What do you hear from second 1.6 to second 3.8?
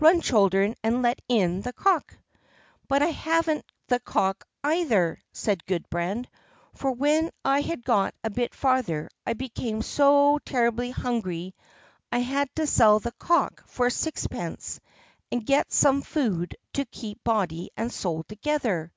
the cock." "But I haven't